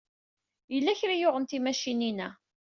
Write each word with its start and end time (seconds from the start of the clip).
Yella 0.73 0.99
kra 0.99 1.13
ay 1.13 1.19
yuɣen 1.21 1.45
timacinin-a. 1.45 2.29